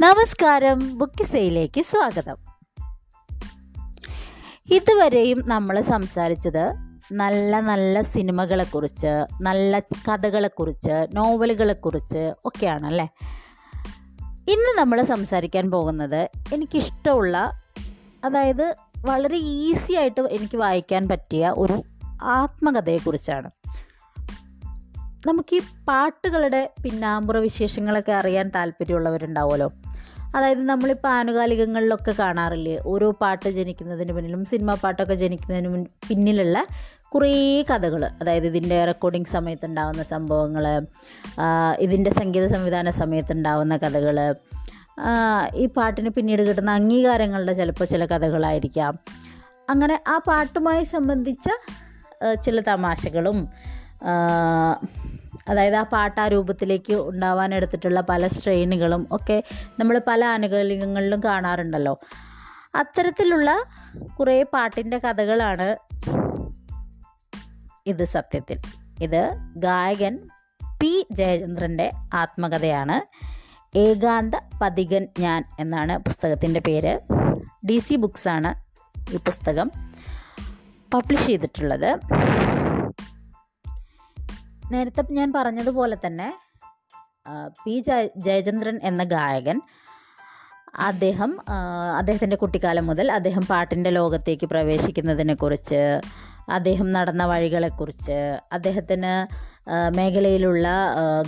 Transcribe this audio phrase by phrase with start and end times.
[0.00, 2.36] നമസ്കാരം ബുക്കിസയിലേക്ക് സ്വാഗതം.
[4.72, 6.74] ഇതുവരെയും നമ്മൾ സംസാരിച്ചത്
[7.12, 13.08] നല്ല നല്ല സിനിമകളെക്കുറിച്ച് നല്ല കഥകളെക്കുറിച്ച് നോവലുകളെക്കുറിച്ച് ഒക്കെയാണല്ലേ?
[14.48, 17.52] ഇന്ന് നമ്മൾ സംസാരിക്കാൻ പോകുന്നത് എനിക്കിഷ്ടമുള്ള
[18.24, 18.74] അതായത്
[19.04, 21.82] വളരെ ഈസി ആയിട്ട് എനിക്ക് വായിക്കാൻ പറ്റിയ ഒരു
[22.22, 23.50] ആത്മകഥയെക്കുറിച്ചാണ്
[25.26, 29.72] നമുക്ക് ഈ പാട്ടുകളുടെ പിന്നാമ്പുറ വിശേഷങ്ങളൊക്കെ അറിയാൻ താല്പര്യമുള്ളവരുണ്ടാവുമല്ലോ?
[30.34, 32.80] അതായത് നമ്മളിപ്പോൾ ആനുകാലികങ്ങളിലൊക്കെ കാണാറില്ലേ?
[32.86, 36.66] ഓരോ പാട്ട് ജനിക്കുന്നതിന് പിന്നിലും സിനിമാ പാട്ടൊക്കെ ജനിക്കുന്നതിന് പിന്നിലുള്ള
[37.08, 40.64] കുറേ കഥകൾ അതായത് ഇതിന്റെ റെക്കോർഡിംഗ് സമയത്തുണ്ടാവുന്ന സംഭവങ്ങൾ
[41.78, 44.34] ഇതിന്റെ സംഗീത സംവിധാന സമയത്തുണ്ടാവുന്ന കഥകൾ
[45.54, 48.98] ഈ പാട്ടിന് പിന്നീട് കിട്ടുന്ന അംഗീകാരങ്ങളുടെ ചിലപ്പോൾ ചില കഥകളായിരിക്കാം.
[49.70, 51.48] അങ്ങനെ ആ പാട്ടുമായി സംബന്ധിച്ച
[52.44, 53.48] ചില തമാശകളും
[55.48, 59.42] അതായത് ആ പാട്ട് ആ രൂപത്തിലേക്ക് ഉണ്ടാവാൻ എടുത്തിട്ടുള്ള പല സ്ട്രെയിനുകളും ഒക്കെ
[59.78, 62.00] നമ്മൾ പല ആനുകൂല്യങ്ങളിലും കാണാറുണ്ടല്ലോ.
[62.74, 63.64] അത്തരത്തിലുള്ള
[64.20, 65.76] കുറേ പാട്ടിന്റെ കഥകളാണ്
[67.86, 68.58] ഇത് സത്യത്തിൽ.
[69.02, 70.18] ഇത് ഗായകൻ
[70.80, 73.28] പി ജയചന്ദ്രന്റെ ആത്മകഥയാണ്.
[73.78, 77.00] ഏകാന്ത പതികൻ ഞാൻ എന്നാണ് പുസ്തകത്തിന്റെ പേര്.
[77.66, 78.54] ഡി സി ബുക്സാണ്
[79.14, 79.70] ഈ പുസ്തകം
[80.94, 81.98] പബ്ലിഷ് ചെയ്തിട്ടുള്ളത്.
[84.70, 86.28] നേരത്തെ ഞാൻ പറഞ്ഞതുപോലെ തന്നെ
[87.58, 87.74] പി.
[87.80, 89.58] ജയ- ജയചന്ദ്രൻ എന്ന ഗായകൻ
[90.86, 91.30] അദ്ദേഹം
[91.98, 95.82] അദ്ദേഹത്തിന്റെ കുട്ടിക്കാലം മുതൽ അദ്ദേഹം പാട്ടിന്റെ ലോകത്തേക്ക് പ്രവേശിക്കുന്നതിനെക്കുറിച്ച്
[96.48, 98.18] അദ്ദേഹം നടന്ന വഴികളെക്കുറിച്ച്
[98.52, 99.12] അദ്ദേഹത്തിന്
[99.90, 100.66] മേഖലയിലുള്ള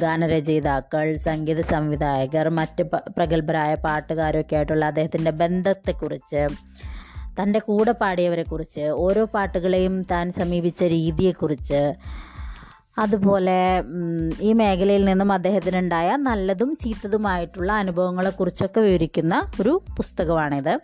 [0.00, 2.84] ഗാനരചയിതാക്കൾ സംഗീത സംവിധായകർ മറ്റ്
[3.16, 6.42] പ്രഗത്ഭരായ പാട്ടുകാരൊക്കെ ആയിട്ടുള്ള അദ്ദേഹത്തിന്റെ ബന്ധത്തെക്കുറിച്ച്
[7.40, 11.82] തന്റെ കൂടെ പാടിയവരെക്കുറിച്ച് ഓരോ പാട്ടുകളെയും താൻ സമീപിച്ച രീതിയെക്കുറിച്ച്
[13.00, 13.82] അതുപോലെ
[14.40, 20.80] ഈ മേഖലയിൽ നിന്നും അദ്ദേഹത്തിനുണ്ടായ നല്ലതും ചീത്തതുമായിട്ടുള്ള അനുഭവങ്ങളെക്കുറിച്ചൊക്കെ വിവരിക്കുന്ന ഒരു പുസ്തകമാണിത്.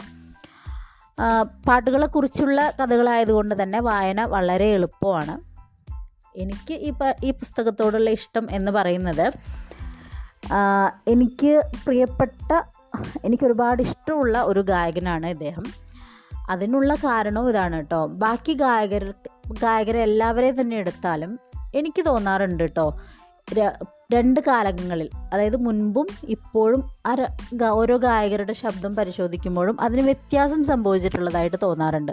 [1.69, 5.41] പാട്ടുകളെക്കുറിച്ചുള്ള കഥകളായതുകൊണ്ട് തന്നെ വായന വളരെ എളുപ്പമാണ്.
[6.37, 6.93] എനിക്ക് ഈ
[7.25, 9.33] ഈ പുസ്തകത്തോടുള്ള ഇഷ്ടം എന്ന് പറയുന്നത്
[11.09, 12.63] എനിക്ക് പ്രിയപ്പെട്ട
[13.25, 15.65] എനിക്ക് ഒരുപാട് ഇഷ്ടമുള്ള ഒരു ഗായകനാണ് ഇദ്ദേഹം.
[16.49, 18.07] അതിനുള്ള കാരണവും ഇതാണ് കേട്ടോ.
[18.07, 19.15] ബാക്കി ഗായകർ
[19.63, 21.39] ഗായകരെ എല്ലാവരെയും തന്നെ എടുത്താലും
[21.79, 22.87] എനിക്ക് തോന്നാറുണ്ട് കേട്ടോ
[24.13, 26.83] രണ്ട് കാലങ്ങളിൽ അതായത് മുൻപും ഇപ്പോഴും
[27.73, 32.13] ഓരോ ഗായകരുടെ ശബ്ദം പരിശോധിക്കുമ്പോഴും അതിന് വ്യത്യാസം സംഭവിച്ചിട്ടുള്ളതായിട്ട് തോന്നാറുണ്ട്.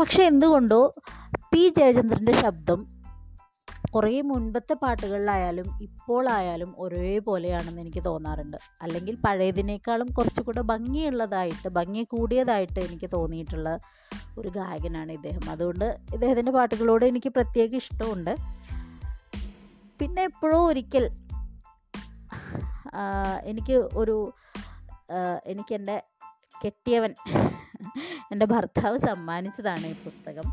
[0.00, 0.80] പക്ഷെ എന്തുകൊണ്ടോ
[1.52, 2.80] പി ജയചന്ദ്രന്റെ ശബ്ദം
[3.94, 8.56] കുറേ മുൻപത്തെ പാട്ടുകളിലായാലും ഇപ്പോഴായാലും ഒരേപോലെയാണെന്ന് എനിക്ക് തോന്നാറുണ്ട്.
[8.82, 13.78] അല്ലെങ്കിൽ പഴയതിനേക്കാളും കുറച്ചുകൂടെ ഭംഗിയുള്ളതായിട്ട് ഭംഗി കൂടിയതായിട്ട് എനിക്ക് തോന്നിയിട്ടുള്ള
[14.38, 15.50] ഒരു ഗായകനാണ് ഇദ്ദേഹം.
[15.50, 18.34] അതുകൊണ്ട് ഇദ്ദേഹത്തിന്റെ പാട്ടുകളോട് എനിക്ക് പ്രത്യേക ഇഷ്ടമുണ്ട്.
[20.02, 21.04] പിന്നെ എപ്പോഴോ ഒരിക്കൽ
[23.44, 24.16] എനിക്ക് ഒരു
[25.46, 25.96] എനിക്കെന്റെ
[26.64, 27.12] കെട്ടിയവൻ
[28.32, 30.46] എന്റെ ഭർത്താവ് സമ്മാനിച്ചതാണ് ഈ പുസ്തകം.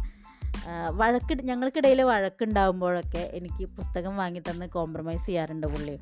[0.91, 5.95] വഴക്ക് ഞങ്ങൾക്കിടയിൽ വഴക്കുണ്ടാകുമ്പോഴൊക്കെ എനിക്ക് പുസ്തകം വാങ്ങി തന്ന് കോംപ്രമൈസ് ചെയ്യാറുണ്ട് പുള്ളി.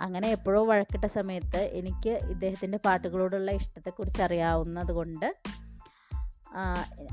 [0.00, 5.28] അങ്ങനെ എപ്പോഴോ വഴക്കിട്ട സമയത്ത് എനിക്ക് ഇദ്ദേഹത്തിന്റെ പാട്ടുകളോടുള്ള ഇഷ്ടത്തെക്കുറിച്ച് അറിയാവുന്നത് കൊണ്ട്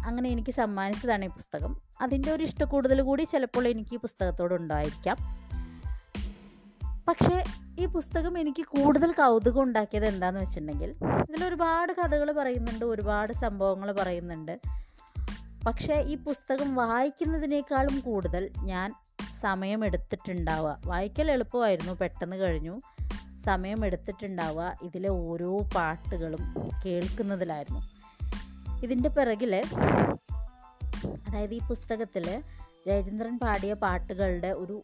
[0.05, 1.71] അങ്ങനെ എനിക്ക് സമ്മാനിച്ചതാണ് ഈ പുസ്തകം.
[2.01, 5.17] അതിന്റെ ഒരു ഇഷ്ടക്കൂടുതൽ കൂടി ചിലപ്പോൾ എനിക്ക് ഈ പുസ്തകത്തോടുണ്ടായിരിക്കാം
[7.07, 7.43] പക്ഷേ
[7.79, 10.89] ഈ പുസ്തകം എനിക്ക് കൂടുതൽ കൗതുകം ഉണ്ടാക്കിയത് എന്താന്ന് വെച്ചിട്ടുണ്ടെങ്കിൽ
[11.29, 14.59] ഇതിൽ ഒരുപാട് കഥകൾ പറയുന്നുണ്ട് ഒരുപാട് സംഭവങ്ങൾ പറയുന്നുണ്ട്.
[15.65, 18.95] പക്ഷേ ഈ പുസ്തകം വായിക്കുന്നതിനേക്കാളും കൂടുതൽ ഞാൻ
[19.41, 22.79] സമയമെടുത്തിട്ടുണ്ടാവുക വായിക്കൽ എളുപ്പമായിരുന്നു പെട്ടെന്ന് കഴിഞ്ഞു.
[23.45, 26.43] സമയമെടുത്തിട്ടുണ്ടാവുക ഇതിലെ ഓരോ പാട്ടുകളും
[26.85, 27.81] കേൾക്കുന്നതിലായിരുന്നു.
[28.83, 29.55] ഇതിന്റെ പിറകിൽ
[31.27, 32.41] അതായത് ഈ പുസ്തകത്തിൽ
[32.87, 34.81] ജയചന്ദ്രൻ പാടിയ പാട്ടുകളുടെ ഒരു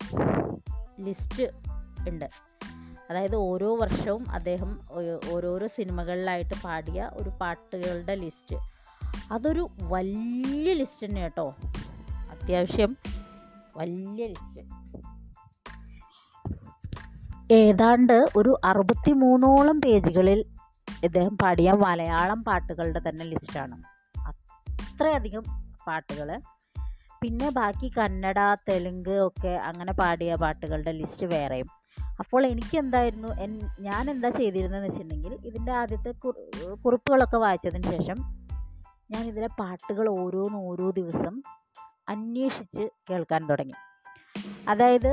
[1.00, 1.69] ലിസ്റ്റ്
[2.08, 2.30] ഉണ്ട്.
[3.10, 4.80] അതായത് ഓരോ വർഷവും അദ്ദേഹം
[5.32, 8.56] ഓരോരോ സിനിമകളിലായിട്ട് പാടിയ ഒരു പാട്ടുകളുടെ ലിസ്റ്റ്.
[9.32, 11.56] അതൊരു വലിയ ലിസ്റ്റ് തന്നെ കേട്ടോ.
[12.30, 12.98] അത്യാവശ്യം
[13.78, 14.80] വലിയ ലിസ്റ്റ്.
[17.52, 20.46] ഏതാണ്ട് ഒരു അറുപത്തി മൂന്നോളം പേജുകളിൽ
[21.04, 23.84] ഇദ്ദേഹം പാടിയ മലയാളം പാട്ടുകളുടെ തന്നെ ലിസ്റ്റാണ്.
[24.30, 25.44] അത്രയധികം
[25.88, 26.42] പാട്ടുകൾ
[27.22, 31.79] പിന്നെ ബാക്കി കന്നഡ തെലുങ്ക് ഒക്കെ അങ്ങനെ പാടിയ പാട്ടുകളുടെ ലിസ്റ്റ് വേറെയും.
[32.22, 33.30] അപ്പോൾ എനിക്ക് എന്തായിരുന്നു
[33.88, 36.42] ഞാൻ എന്താ ചെയ്തിരുന്നതെന്ന് വെച്ചിട്ടുണ്ടെങ്കിൽ ഇതിന്റെ ആദ്യത്തെ കുറി
[36.86, 38.18] കുറിപ്പുകളൊക്കെ വായിച്ചതിന് ശേഷം
[39.14, 41.36] ഞാൻ ഇതിലെ പാട്ടുകൾ ഓരോന്ന് ഓരോ ദിവസം
[42.14, 43.78] അന്വേഷിച്ച് കേൾക്കാൻ തുടങ്ങി.
[44.72, 45.12] അതായത്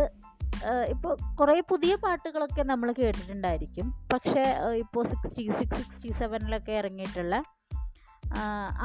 [0.92, 3.86] ഇപ്പോൾ കുറേ പുതിയ പാട്ടുകളൊക്കെ നമ്മൾ കേട്ടിട്ടുണ്ടായിരിക്കും.
[4.12, 4.44] പക്ഷേ
[4.82, 7.36] ഇപ്പോൾ സിക്സ്റ്റി സിക്സ് സിക്സ്റ്റി സെവനിലൊക്കെ ഇറങ്ങിയിട്ടുള്ള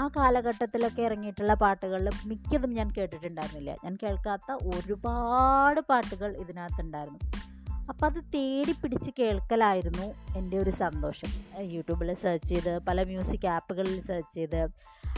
[0.01, 3.71] ആ കാലഘട്ടത്തിലൊക്കെ ഇറങ്ങിയിട്ടുള്ള പാട്ടുകളിൽ മിക്കതും ഞാൻ കേട്ടിട്ടുണ്ടായിരുന്നില്ല.
[3.85, 7.21] ഞാൻ കേൾക്കാത്ത ഒരുപാട് പാട്ടുകൾ ഇതിനകത്തുണ്ടായിരുന്നു.
[7.89, 11.61] അപ്പം അത് തേടി പിടിച്ച് കേൾക്കലായിരുന്നു എന്റെ ഒരു സന്തോഷം.
[11.61, 14.67] യൂട്യൂബിൽ സെർച്ച് ചെയ്ത് പല മ്യൂസിക് ആപ്പുകളിൽ സെർച്ച് ചെയ്ത്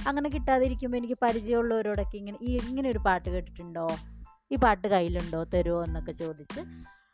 [0.07, 3.87] അങ്ങനെ കിട്ടാതിരിക്കുമ്പോൾ എനിക്ക് പരിചയമുള്ളവരോടൊക്കെ ഇങ്ങനെ ഈ ഇങ്ങനെ ഒരു പാട്ട് കേട്ടിട്ടുണ്ടോ?
[4.51, 5.43] ഈ പാട്ട് കയ്യിലുണ്ടോ?
[5.43, 6.59] തരുമോ എന്നൊക്കെ ചോദിച്ച്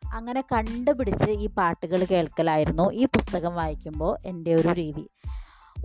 [0.06, 2.92] അങ്ങനെ കണ്ടുപിടിച്ച് ഈ പാട്ടുകൾ കേൾക്കലായിരുന്നു.
[2.92, 5.10] ഈ പുസ്തകം വായിക്കുമ്പോൾ എന്റെ ഒരു രീതി.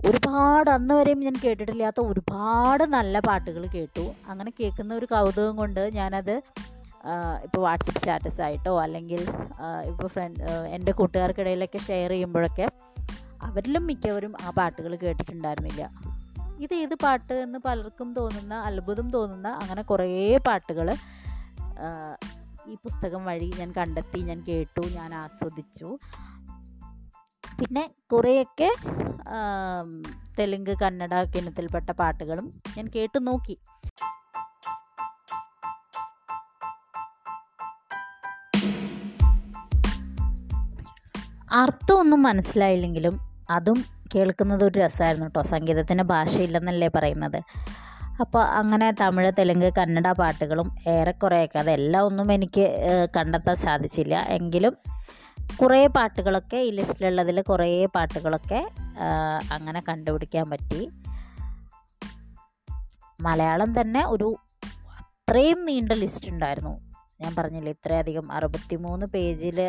[0.07, 4.11] ഒരുപാട് അന്ന് വരെയും ഞാൻ കേട്ടിട്ടില്ലാത്ത ഒരുപാട് നല്ല പാട്ടുകൾ കേട്ടു.
[4.27, 6.41] അങ്ങനെ കേൾക്കുന്ന ഒരു കൗതുകം കൊണ്ട് ഞാനത്
[7.43, 9.21] ഇപ്പോൾ വാട്സപ്പ് സ്റ്റാറ്റസ് ആയിട്ടോ അല്ലെങ്കിൽ
[9.91, 10.43] ഇപ്പോൾ ഫ്രണ്ട്
[10.75, 12.67] എന്റെ കൂട്ടുകാർക്കിടയിലൊക്കെ ഷെയർ ചെയ്യുമ്പോഴൊക്കെ
[13.41, 15.83] അവരിലും മിക്കവരും ആ പാട്ടുകൾ കേട്ടിട്ടുണ്ടായിരുന്നില്ല.
[16.59, 20.89] ഇത് ഏത് പാട്ട് എന്ന് പലർക്കും തോന്നുന്ന അത്ഭുതം തോന്നുന്ന അങ്ങനെ കുറേ പാട്ടുകൾ
[22.69, 25.89] ഈ പുസ്തകം വഴി ഞാൻ കണ്ടെത്തി ഞാൻ കേട്ടു ഞാൻ ആസ്വദിച്ചു.
[27.59, 28.69] പിന്നെ കുറേയൊക്കെ
[30.39, 32.47] തെലുങ്ക് കന്നഡ കിണത്തിൽപ്പെട്ട പാട്ടുകളും
[32.77, 33.55] ഞാൻ കേട്ടു നോക്കി.
[41.61, 43.15] അർത്ഥമൊന്നും മനസ്സിലായില്ലെങ്കിലും
[43.55, 43.79] അതും
[44.13, 47.39] കേൾക്കുന്നത് ഒരു രസമായിരുന്നു കേട്ടോ സംഗീതത്തിന് ഭാഷയില്ലെന്നല്ലേ പറയുന്നത്.
[48.23, 52.65] അപ്പോൾ അങ്ങനെ തമിഴ് തെലുങ്ക് കന്നഡ പാട്ടുകളും ഏറെക്കുറെയൊക്കെ അതെല്ലാം ഒന്നും എനിക്ക്
[53.17, 54.15] കണ്ടെത്താൻ സാധിച്ചില്ല.
[54.37, 54.75] എങ്കിലും
[55.61, 58.61] കുറേ പാട്ടുകളൊക്കെ ഈ ലിസ്റ്റിലുള്ളതിൽ കുറേ പാട്ടുകളൊക്കെ
[59.57, 60.81] അങ്ങനെ കണ്ടുപിടിക്കാൻ പറ്റി.
[63.21, 64.29] മലയാളം തന്നെ ഒരു
[65.01, 66.73] അത്രയും നീണ്ട ലിസ്റ്റ് ഉണ്ടായിരുന്നു.
[67.21, 69.59] ഞാൻ പറഞ്ഞില്ലേ ഇത്രയധികം അറുപത്തിമൂന്ന് പേജിൽ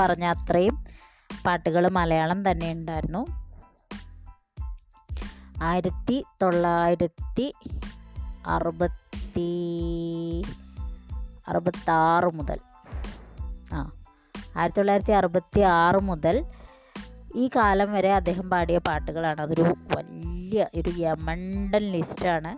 [0.00, 0.84] പറഞ്ഞ അത്രയും
[1.46, 3.26] പാട്ടുകൾ മലയാളം തന്നെ ഉണ്ടായിരുന്നു.
[5.62, 7.54] ആയിരത്തി തൊള്ളായിരത്തി
[8.46, 10.42] അറുപത്തി
[11.48, 12.58] അറുപത്താറ് മുതൽ.
[13.72, 13.92] ആ
[14.56, 16.44] ആയിരത്തി തൊള്ളായിരത്തി അറുപത്തി ആറ് മുതൽ
[17.36, 19.40] ഈ കാലം വരെ അദ്ദേഹം പാടിയ പാട്ടുകളാണ്.
[19.40, 19.62] അതൊരു
[19.96, 22.52] വലിയ ഒരു യമണ്ടൻ ലിസ്റ്റാണ്.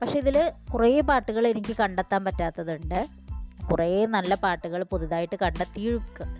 [0.00, 3.06] പക്ഷേ ഇതിൽ കുറേ പാട്ടുകൾ എനിക്ക് കണ്ടെത്താൻ പറ്റാത്തതുണ്ട്.
[3.70, 5.82] കുറേ നല്ല പാട്ടുകൾ പുതുതായിട്ട് കണ്ടെത്തി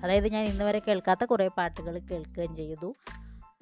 [0.02, 2.94] അതായത് ഞാൻ ഇന്ന് വരെ കേൾക്കാത്ത കുറേ പാട്ടുകൾ കേൾക്കുകയും ചെയ്തു.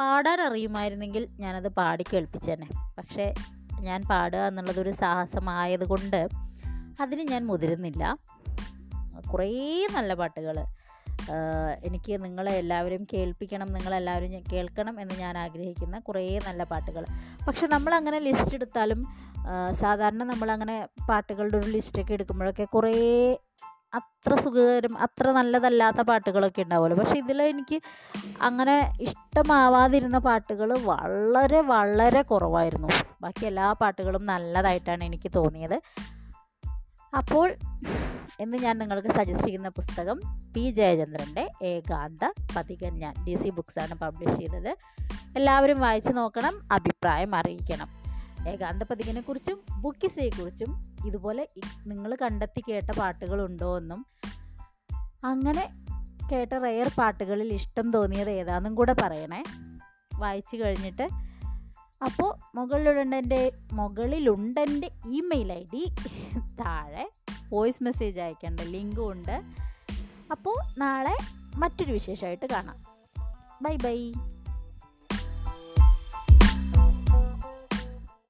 [0.00, 2.68] പാടാൻ അറിയുമായിരുന്നെങ്കിൽ ഞാനത് പാടി കേൾപ്പിച്ചേനെ.
[2.98, 3.34] പക്ഷേ
[3.80, 6.28] ഞാൻ പാടുക എന്നുള്ളതൊരു സാഹസമായതുകൊണ്ട്
[7.00, 8.16] അതിന് ഞാൻ മുതിരുന്നില്ല.
[9.32, 9.50] കുറേ
[9.92, 10.56] നല്ല പാട്ടുകൾ
[11.84, 17.04] എനിക്ക് നിങ്ങളെ എല്ലാവരും കേൾപ്പിക്കണം നിങ്ങളെല്ലാവരും കേൾക്കണം എന്ന് ഞാൻ ആഗ്രഹിക്കുന്ന കുറേ നല്ല പാട്ടുകൾ.
[17.46, 19.00] പക്ഷെ നമ്മളങ്ങനെ ലിസ്റ്റ് എടുത്താലും
[19.70, 22.92] സാധാരണ നമ്മളങ്ങനെ പാട്ടുകളുടെ ഒരു ലിസ്റ്റൊക്കെ എടുക്കുമ്പോഴൊക്കെ കുറേ
[23.94, 26.96] അത്ര സുഖകരം അത്ര നല്ലതല്ലാത്ത പാട്ടുകളൊക്കെ ഉണ്ടാവുമല്ലോ.
[26.96, 27.80] പക്ഷെ ഇതിൽ എനിക്ക്
[28.42, 32.88] അങ്ങനെ ഇഷ്ടമാവാതിരുന്ന പാട്ടുകൾ വളരെ വളരെ കുറവായിരുന്നു.
[33.22, 35.80] ബാക്കി എല്ലാ പാട്ടുകളും നല്ലതായിട്ടാണ് എനിക്ക് തോന്നിയത്.
[37.16, 37.54] അപ്പോൾ
[38.40, 40.20] എന്ന് ഞാൻ നിങ്ങൾക്ക് സജസ്റ്റ് ചെയ്യുന്ന പുസ്തകം
[40.56, 40.70] പി.
[40.70, 44.76] ജയചന്ദ്രന്റെ ഏകാന്ത പതികൻ ഞാൻ ഡി സി ബുക്സാണ് പബ്ലിഷ് ചെയ്തത്.
[45.36, 48.03] എല്ലാവരും വായിച്ചു നോക്കണം അഭിപ്രായം അറിയിക്കണം.
[48.48, 48.82] ഏകാന്ത
[49.80, 51.48] ബുക്കിസയെ കുറിച്ചും ഇതുപോലെ
[51.86, 54.06] നിങ്ങൾ കണ്ടെത്തി കേട്ട പാട്ടുകളുണ്ടോ എന്നും
[55.24, 55.74] അങ്ങനെ
[56.32, 59.42] കേട്ട റെയർ പാട്ടുകളിൽ ഇഷ്ടം തോന്നിയത് ഏതാണെന്നും കൂടെ പറയണേ.
[60.14, 61.08] വായിച്ചു കഴിഞ്ഞിട്ട്.
[62.04, 65.94] അപ്പോൾ മുകളിലുണ്ടെന്റെ മുകളിലുണ്ടെന്റെ ഇമെയിൽ ഐ ഡി
[66.60, 67.10] താഴെ
[67.52, 69.42] വോയിസ് മെസ്സേജ് അയക്കേണ്ട ലിങ്കും ഉണ്ട്.
[70.30, 71.16] അപ്പോൾ നാളെ
[71.56, 72.84] മറ്റൊരു വിശേഷമായിട്ട് കാണാം.
[73.62, 74.12] Bye bye.